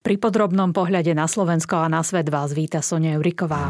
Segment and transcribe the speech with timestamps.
[0.00, 3.68] Pri podrobnom pohľade na Slovensko a na svet vás víta Sonia Juriková.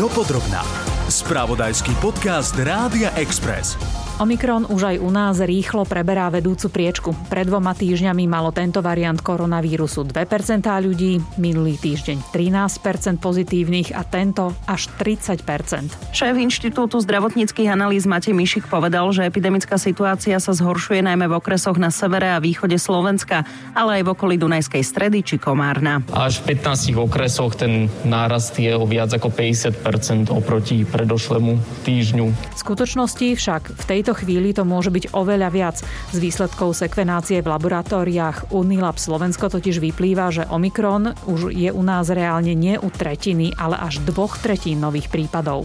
[0.00, 0.64] Dopodrobná.
[1.12, 3.76] Spravodajský podcast Rádia Express.
[4.14, 7.10] Omikron už aj u nás rýchlo preberá vedúcu priečku.
[7.26, 14.54] Pred dvoma týždňami malo tento variant koronavírusu 2% ľudí, minulý týždeň 13% pozitívnych a tento
[14.70, 16.14] až 30%.
[16.14, 21.74] Šéf Inštitútu zdravotníckých analýz Matej Mišik povedal, že epidemická situácia sa zhoršuje najmä v okresoch
[21.74, 23.42] na severe a východe Slovenska,
[23.74, 26.06] ale aj v okolí Dunajskej stredy či Komárna.
[26.14, 32.26] Až v 15 okresoch ten nárast je o viac ako 50% oproti predošlému týždňu.
[32.30, 35.80] V skutočnosti však v tej tejto chvíli to môže byť oveľa viac.
[36.12, 42.12] Z výsledkov sekvenácie v laboratóriách Unilab Slovensko totiž vyplýva, že Omikron už je u nás
[42.12, 45.64] reálne nie u tretiny, ale až dvoch tretín nových prípadov.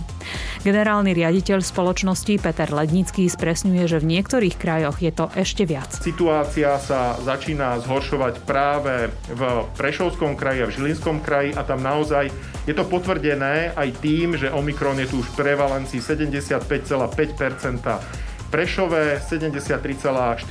[0.63, 5.91] Generálny riaditeľ spoločnosti Peter Lednický spresňuje, že v niektorých krajoch je to ešte viac.
[5.99, 12.31] Situácia sa začína zhoršovať práve v Prešovskom kraji a v Žilinskom kraji a tam naozaj
[12.63, 20.41] je to potvrdené aj tým, že Omikron je tu už v prevalencii 75,5 Prešove, 73,4%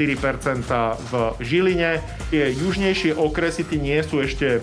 [1.10, 1.98] v Žiline.
[2.30, 4.62] Tie južnejšie okresy tie nie sú ešte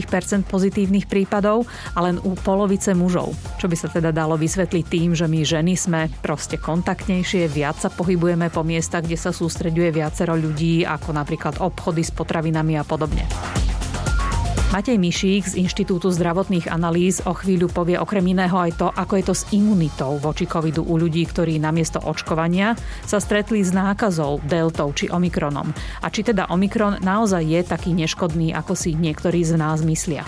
[0.51, 3.39] pozitívnych prípadov a len u polovice mužov.
[3.63, 7.87] Čo by sa teda dalo vysvetliť tým, že my ženy sme proste kontaktnejšie, viac sa
[7.87, 13.23] pohybujeme po miestach, kde sa sústreďuje viacero ľudí, ako napríklad obchody s potravinami a podobne.
[14.75, 19.25] Matej Mišík z Inštitútu zdravotných analýz o chvíľu povie okrem iného aj to, ako je
[19.31, 22.75] to s imunitou voči covidu u ľudí, ktorí namiesto očkovania
[23.07, 25.71] sa stretli s nákazou, deltou či omikronom.
[26.03, 30.27] A či teda omikron naozaj je taký neškodný, ako si niektorí z nás myslia.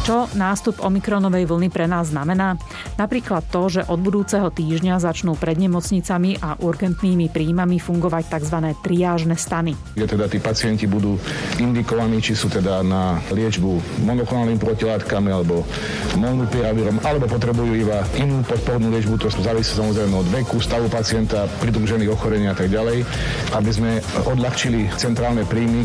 [0.00, 2.56] Čo nástup omikronovej vlny pre nás znamená?
[2.96, 8.56] Napríklad to, že od budúceho týždňa začnú pred nemocnicami a urgentnými príjmami fungovať tzv.
[8.80, 9.76] triážne stany.
[9.92, 11.20] Kde teda tí pacienti budú
[11.60, 15.68] indikovaní, či sú teda na liečbu monoklonálnymi protilátkami alebo
[16.16, 22.08] molnupiravírom, alebo potrebujú iba inú podpornú liečbu, to závisí samozrejme od veku, stavu pacienta, pridružených
[22.08, 23.04] ochorení a tak ďalej,
[23.52, 25.84] aby sme odľahčili centrálne príjmy.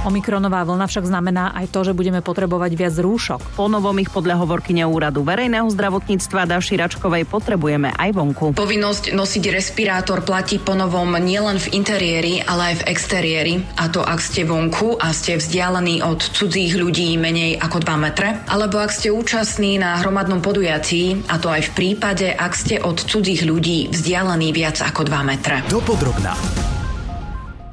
[0.00, 3.52] Omikronová vlna však znamená aj to, že budeme potrebovať viac rúšok.
[3.52, 8.56] Po novom ich podľa hovorkyne úradu verejného zdravotníctva Daši Račkovej potrebujeme aj vonku.
[8.56, 13.54] Povinnosť nosiť respirátor platí po novom nielen v interiéri, ale aj v exteriéri.
[13.76, 18.40] A to ak ste vonku a ste vzdialení od cudzích ľudí menej ako 2 metre,
[18.48, 22.96] alebo ak ste účastní na hromadnom podujatí, a to aj v prípade, ak ste od
[22.96, 25.60] cudzích ľudí vzdialení viac ako 2 metre.
[25.68, 26.32] Dopodrobná.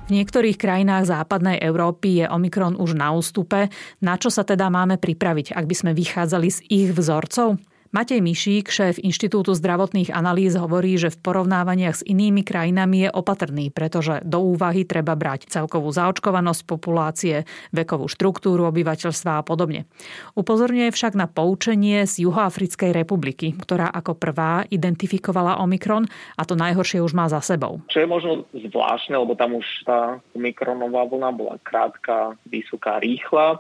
[0.07, 3.67] V niektorých krajinách západnej Európy je Omikron už na ústupe.
[3.99, 7.59] Na čo sa teda máme pripraviť, ak by sme vychádzali z ich vzorcov?
[7.97, 13.73] Matej Mišík, šéf Inštitútu zdravotných analýz, hovorí, že v porovnávaniach s inými krajinami je opatrný,
[13.73, 19.89] pretože do úvahy treba brať celkovú zaočkovanosť populácie, vekovú štruktúru obyvateľstva a podobne.
[20.37, 26.05] Upozorňuje však na poučenie z Juhoafrickej republiky, ktorá ako prvá identifikovala Omikron
[26.37, 27.81] a to najhoršie už má za sebou.
[27.89, 33.57] Čo je možno zvláštne, lebo tam už tá Omikronová vlna bola krátka, vysoká, rýchla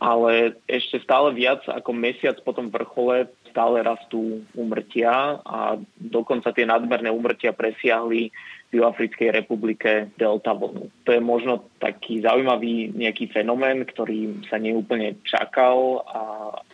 [0.00, 6.64] ale ešte stále viac ako mesiac po tom vrchole stále rastú umrtia a dokonca tie
[6.64, 8.30] nadmerné umrtia presiahli
[8.70, 10.86] v Juafrickej republike delta vlnu.
[11.02, 16.22] To je možno taký zaujímavý nejaký fenomén, ktorý sa neúplne čakal a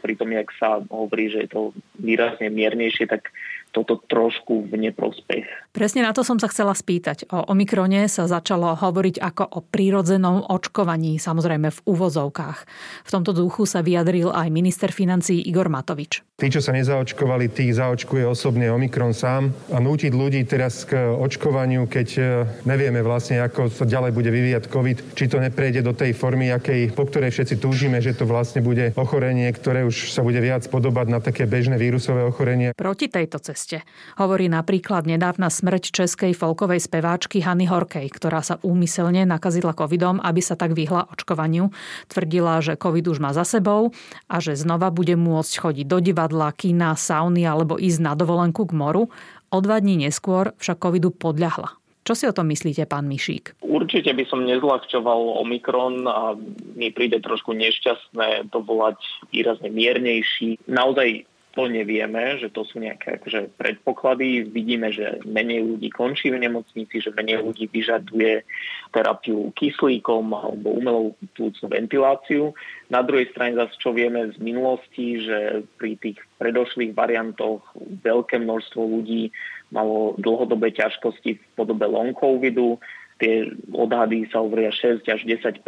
[0.05, 1.63] pritom, jak sa hovorí, že je to
[1.97, 3.33] výrazne miernejšie, tak
[3.73, 5.49] toto trošku v neprospech.
[5.77, 7.29] Presne na to som sa chcela spýtať.
[7.29, 12.59] O Omikrone sa začalo hovoriť ako o prírodzenom očkovaní, samozrejme v úvozovkách.
[13.05, 16.25] V tomto duchu sa vyjadril aj minister financí Igor Matovič.
[16.41, 21.85] Tí, čo sa nezaočkovali, tých zaočkuje osobne Omikron sám a nútiť ľudí teraz k očkovaniu,
[21.89, 22.21] keď e,
[22.65, 26.97] nevieme vlastne, ako sa ďalej bude vyvíjať COVID, či to neprejde do tej formy, akej,
[26.97, 31.07] po ktorej všetci túžime, že to vlastne bude ochorenie, ktoré už sa bude viac podobať
[31.09, 32.73] na také bežné vírusové ochorenie.
[32.73, 33.85] Proti tejto ceste.
[34.21, 40.39] Hovorí napríklad nedávna smrť českej folkovej speváčky Hany Horkej, ktorá sa úmyselne nakazila covidom, aby
[40.39, 41.75] sa tak vyhla očkovaniu.
[42.07, 43.91] Tvrdila, že covid už má za sebou
[44.31, 48.79] a že znova bude môcť chodiť do divadla, kina, sauny alebo ísť na dovolenku k
[48.79, 49.11] moru.
[49.51, 51.75] O dva dní neskôr však covidu podľahla.
[52.07, 53.59] Čo si o tom myslíte, pán Mišík?
[53.67, 56.39] Určite by som nezľahčoval Omikron a
[56.79, 59.03] mi príde trošku nešťastné to volať
[59.35, 60.63] výrazne miernejší.
[60.71, 64.45] Naozaj to nevieme, že to sú nejaké akože predpoklady.
[64.45, 68.45] Vidíme, že menej ľudí končí v nemocnici, že menej ľudí vyžaduje
[68.93, 72.53] terapiu kyslíkom alebo umelou plúcnú ventiláciu.
[72.93, 77.65] Na druhej strane zase, čo vieme z minulosti, že pri tých predošlých variantoch
[78.05, 79.33] veľké množstvo ľudí
[79.73, 82.77] malo dlhodobé ťažkosti v podobe long covidu.
[83.17, 85.65] Tie odhady sa hovoria 6 až 10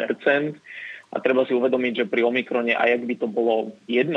[1.08, 4.12] a treba si uvedomiť, že pri Omikrone, aj ak by to bolo 1%,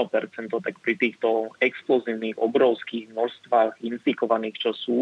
[0.52, 5.00] tak pri týchto explozívnych, obrovských množstvách infikovaných, čo sú,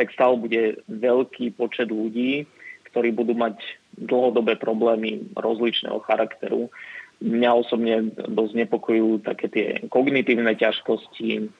[0.00, 2.48] tak stále bude veľký počet ľudí,
[2.88, 3.60] ktorí budú mať
[4.00, 6.72] dlhodobé problémy rozličného charakteru.
[7.20, 11.52] Mňa osobne dosť nepokojujú také tie kognitívne ťažkosti.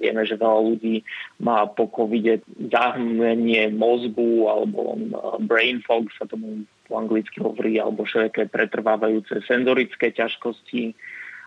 [0.00, 1.06] Vieme, že veľa ľudí
[1.38, 5.14] má po covide zahmlenie mozgu alebo um,
[5.46, 10.98] brain fog sa tomu po anglicky hovorí, alebo všetké pretrvávajúce senzorické ťažkosti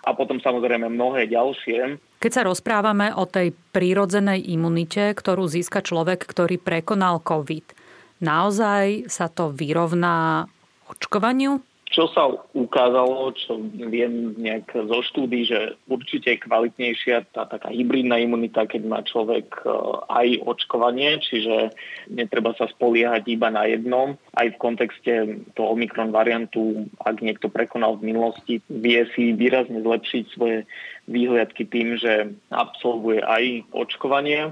[0.03, 1.99] a potom samozrejme mnohé ďalšie.
[2.19, 7.75] Keď sa rozprávame o tej prírodzenej imunite, ktorú získa človek, ktorý prekonal COVID,
[8.23, 10.47] naozaj sa to vyrovná
[10.87, 11.59] očkovaniu?
[11.93, 12.25] Čo sa
[12.57, 18.81] ukázalo, čo viem nejak zo štúdy, že určite je kvalitnejšia tá taká hybridná imunita, keď
[18.89, 19.69] má človek e,
[20.09, 21.69] aj očkovanie, čiže
[22.09, 24.17] netreba sa spoliehať iba na jednom.
[24.33, 30.23] Aj v kontexte toho Omikron variantu, ak niekto prekonal v minulosti, vie si výrazne zlepšiť
[30.33, 30.65] svoje
[31.05, 34.49] výhľadky tým, že absolvuje aj očkovanie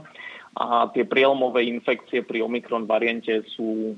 [0.52, 3.96] a tie prielomové infekcie pri Omikron variante sú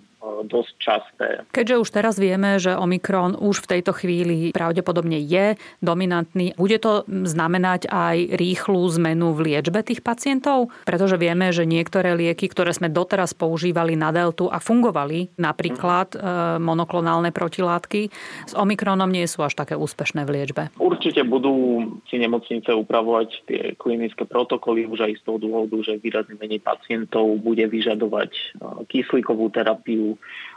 [0.48, 1.28] dosť časté.
[1.52, 7.04] Keďže už teraz vieme, že Omikron už v tejto chvíli pravdepodobne je dominantný, bude to
[7.08, 10.72] znamenať aj rýchlu zmenu v liečbe tých pacientov?
[10.88, 16.64] Pretože vieme, že niektoré lieky, ktoré sme doteraz používali na deltu a fungovali, napríklad mm.
[16.64, 18.02] monoklonálne protilátky,
[18.48, 20.64] s Omikronom nie sú až také úspešné v liečbe.
[20.80, 26.40] Určite budú si nemocnice upravovať tie klinické protokoly už aj z toho dôvodu, že výrazne
[26.40, 28.42] menej pacientov bude vyžadovať e,
[28.88, 30.13] kyslíkovú terapiu,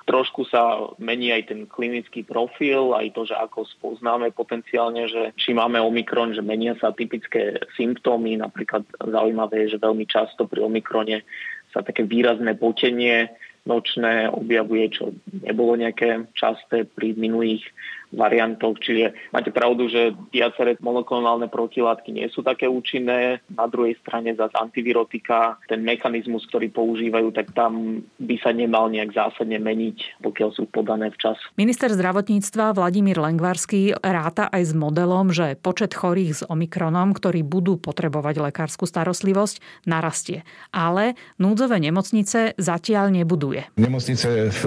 [0.07, 5.51] Trošku sa mení aj ten klinický profil, aj to, že ako spoznáme potenciálne, že či
[5.51, 8.39] máme Omikron, že menia sa typické symptómy.
[8.39, 11.27] Napríklad zaujímavé je, že veľmi často pri Omikrone
[11.75, 13.35] sa také výrazné potenie
[13.67, 15.11] nočné objavuje, čo
[15.43, 17.67] nebolo nejaké časté pri minulých
[18.13, 18.79] variantoch.
[18.83, 23.41] Čiže máte pravdu, že viaceré monoklonálne protilátky nie sú také účinné.
[23.51, 29.17] Na druhej strane za antivirotika, ten mechanizmus, ktorý používajú, tak tam by sa nemal nejak
[29.17, 31.41] zásadne meniť, pokiaľ sú podané včas.
[31.57, 37.81] Minister zdravotníctva Vladimír Lengvarský ráta aj s modelom, že počet chorých s Omikronom, ktorí budú
[37.81, 40.45] potrebovať lekárskú starostlivosť, narastie.
[40.75, 43.73] Ale núdzové nemocnice zatiaľ nebuduje.
[43.81, 44.63] Nemocnice v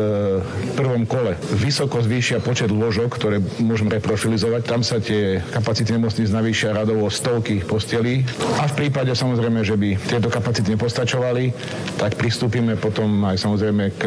[0.73, 3.28] prvom kole vysoko zvýšia počet lôžok, ktoré
[3.61, 4.61] môžeme reprofilizovať.
[4.65, 8.25] Tam sa tie kapacity nemocníc navýšia radovo stovky postelí.
[8.57, 11.53] A v prípade samozrejme, že by tieto kapacity nepostačovali,
[12.01, 14.03] tak pristúpime potom aj samozrejme k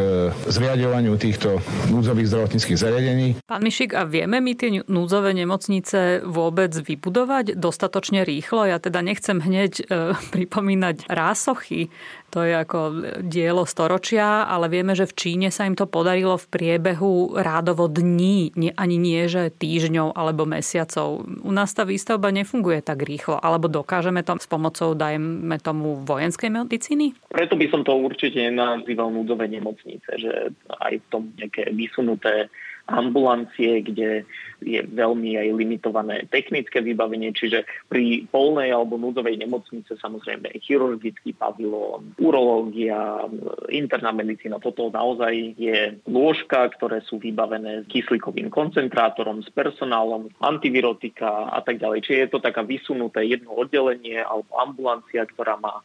[0.51, 3.27] zriadovaniu týchto núdzových zdravotníckých zariadení.
[3.47, 8.67] Pán Mišik, a vieme my tie núdzové nemocnice vôbec vybudovať dostatočne rýchlo?
[8.67, 9.85] Ja teda nechcem hneď e,
[10.35, 11.93] pripomínať rásochy,
[12.33, 12.81] to je ako
[13.21, 18.57] dielo storočia, ale vieme, že v Číne sa im to podarilo v priebehu rádovo dní,
[18.73, 21.29] ani nie, že týždňov alebo mesiacov.
[21.29, 26.49] U nás tá výstavba nefunguje tak rýchlo, alebo dokážeme to s pomocou, dajme tomu, vojenskej
[26.49, 27.13] medicíny?
[27.29, 32.49] Preto by som to určite nenazýval núdzové nemocnice, že aj v tom nejaké vysunuté
[32.91, 34.27] ambulancie, kde
[34.63, 42.15] je veľmi aj limitované technické vybavenie, čiže pri polnej alebo núdzovej nemocnice samozrejme chirurgický pavilón,
[42.19, 43.27] urológia,
[43.71, 51.51] interná medicína, toto naozaj je lôžka, ktoré sú vybavené s kyslíkovým koncentrátorom, s personálom, antivirotika
[51.51, 52.07] a tak ďalej.
[52.07, 55.83] Čiže je to taká vysunuté jedno oddelenie alebo ambulancia, ktorá má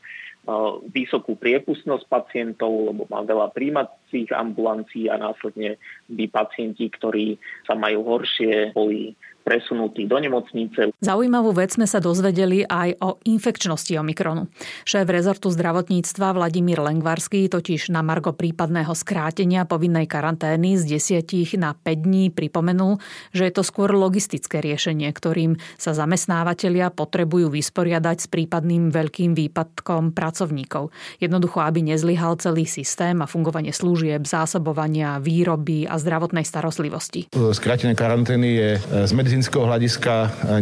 [0.95, 3.51] vysokú priepustnosť pacientov, lebo má veľa
[4.07, 5.75] vedúcich ambulancií a následne
[6.07, 7.35] by pacienti, ktorí
[7.67, 9.15] sa majú horšie, boli
[9.47, 10.91] presunutí do nemocnice.
[10.99, 14.51] Zaujímavú vec sme sa dozvedeli aj o infekčnosti Omikronu.
[14.83, 21.71] Šéf rezortu zdravotníctva Vladimír Lengvarský totiž na margo prípadného skrátenia povinnej karantény z 10 na
[21.71, 22.99] 5 dní pripomenul,
[23.31, 30.11] že je to skôr logistické riešenie, ktorým sa zamestnávateľia potrebujú vysporiadať s prípadným veľkým výpadkom
[30.11, 30.91] pracovníkov.
[31.23, 37.31] Jednoducho, aby nezlyhal celý systém a fungovanie služieb, zásobovania, výroby a zdravotnej starostlivosti.
[37.31, 38.69] Skrátenie karantény je
[39.07, 40.13] z medicíny medicínskeho hľadiska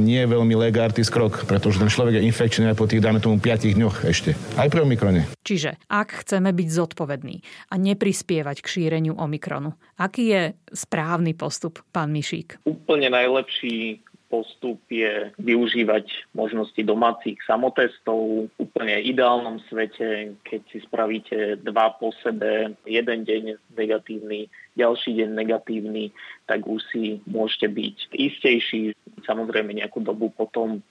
[0.03, 3.39] nie je veľmi legártis krok, pretože ten človek je infekčný aj po tých, dáme tomu,
[3.39, 4.36] 5 dňoch ešte.
[4.60, 5.32] Aj pre Omikrone.
[5.48, 7.39] Čiže ak chceme byť zodpovední
[7.72, 10.44] a neprispievať k šíreniu Omikronu, aký je
[10.75, 12.67] správny postup, pán Mišík?
[12.67, 14.03] Úplne najlepší
[14.36, 18.51] postup je využívať možnosti domácich samotestov.
[18.51, 25.30] V úplne ideálnom svete, keď si spravíte dva po sebe, jeden deň negatívny, ďalší deň
[25.39, 26.12] negatívny,
[26.51, 28.92] tak už si môžete byť istejší.
[29.24, 30.84] Samozrejme nejakú dobu potom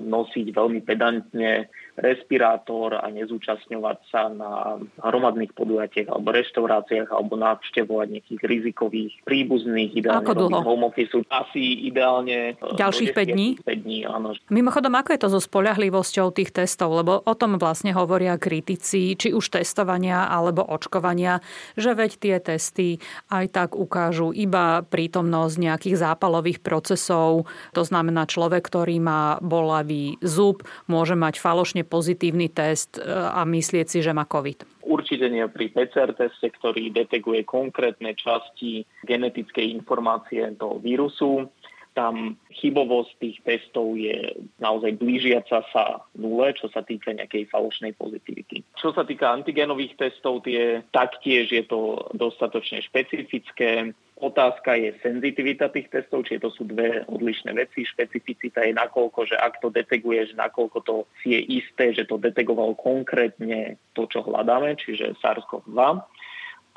[0.00, 8.42] nosiť veľmi pedantne respirátor a nezúčastňovať sa na hromadných podujatiach alebo reštauráciách alebo navštevovať nejakých
[8.44, 10.60] rizikových príbuzných, ideálne ako dlho?
[10.60, 11.12] home office.
[11.32, 13.48] Asi ideálne eh, Ďalších 5 dní?
[13.64, 14.36] 5 dní, áno.
[14.52, 16.92] Mimochodom, ako je to so spolahlivosťou tých testov?
[16.92, 21.40] Lebo o tom vlastne hovoria kritici, či už testovania alebo očkovania,
[21.80, 23.00] že veď tie testy
[23.32, 27.48] aj tak ukážu iba prítomnosť nejakých zápalových procesov.
[27.72, 33.42] To znamená človek, ktorý má bol bolavý zub, môže mať falošne pozitívny test e, a
[33.42, 34.86] myslieť si, že má COVID.
[34.86, 41.50] Určite nie pri PCR teste, ktorý detekuje konkrétne časti genetickej informácie toho vírusu.
[41.98, 48.62] Tam chybovosť tých testov je naozaj blížiaca sa nule, čo sa týka nejakej falošnej pozitivity.
[48.78, 55.92] Čo sa týka antigenových testov, tie taktiež je to dostatočne špecifické Otázka je senzitivita tých
[55.92, 57.84] testov, či to sú dve odlišné veci.
[57.84, 60.94] Špecificita je nakoľko, že ak to deteguješ, nakoľko to
[61.28, 65.80] je isté, že to detegoval konkrétne to, čo hľadáme, čiže SARS-CoV-2.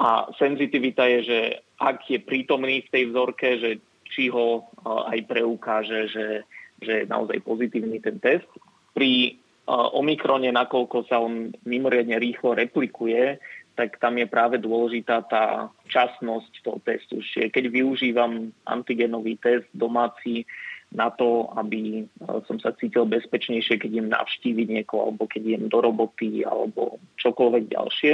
[0.04, 1.40] A senzitivita je, že
[1.80, 6.44] ak je prítomný v tej vzorke, že či ho aj preukáže, že,
[6.84, 8.52] že je naozaj pozitívny ten test.
[8.92, 13.38] Pri Omikrone, nakoľko sa on mimoriadne rýchlo replikuje,
[13.76, 17.22] tak tam je práve dôležitá tá časnosť toho testu.
[17.24, 20.44] Čiže keď využívam antigenový test domáci
[20.90, 22.04] na to, aby e,
[22.50, 27.64] som sa cítil bezpečnejšie, keď idem navštíviť niekoho, alebo keď idem do roboty, alebo čokoľvek
[27.70, 28.14] ďalšie,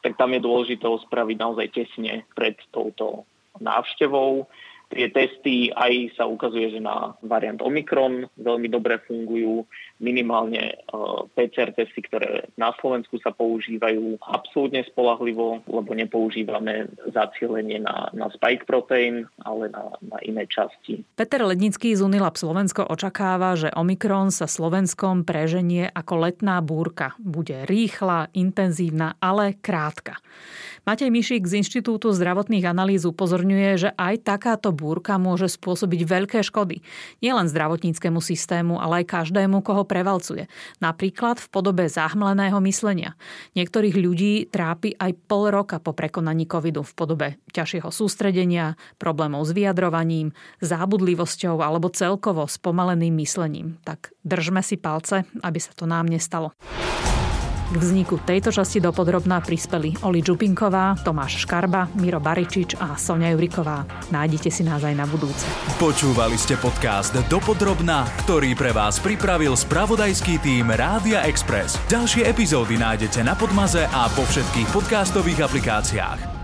[0.00, 3.28] tak tam je dôležité ho spraviť naozaj tesne pred touto
[3.60, 4.48] návštevou
[4.86, 9.66] Tie testy aj sa ukazuje, že na variant Omikron veľmi dobre fungujú.
[9.98, 10.74] Minimálne e,
[11.34, 18.62] PCR testy, ktoré na Slovensku sa používajú absolútne spolahlivo, lebo nepoužívame zacielenie na, na spike
[18.62, 21.02] protein, ale na, na iné časti.
[21.18, 27.18] Peter Lednický z Unilab Slovensko očakáva, že Omikron sa Slovenskom preženie ako letná búrka.
[27.18, 30.22] Bude rýchla, intenzívna, ale krátka.
[30.86, 36.84] Matej Mišik z Inštitútu zdravotných analýz upozorňuje, že aj takáto búrka môže spôsobiť veľké škody.
[37.24, 40.52] Nielen zdravotníckému systému, ale aj každému, koho prevalcuje.
[40.84, 43.16] Napríklad v podobe zahmleného myslenia.
[43.56, 49.56] Niektorých ľudí trápi aj pol roka po prekonaní covidu v podobe ťažšieho sústredenia, problémov s
[49.56, 53.80] vyjadrovaním, zábudlivosťou alebo celkovo spomaleným myslením.
[53.82, 56.52] Tak držme si palce, aby sa to nám nestalo.
[57.76, 63.84] K vzniku tejto časti dopodrobná prispeli Oli Čupinková, Tomáš Škarba, Miro Baričič a Sonia Juriková.
[64.08, 65.44] Nájdete si nás aj na budúce.
[65.76, 71.76] Počúvali ste podcast Dopodrobná, ktorý pre vás pripravil spravodajský tým Rádia Express.
[71.92, 76.35] Ďalšie epizódy nájdete na Podmaze a po všetkých podcastových aplikáciách.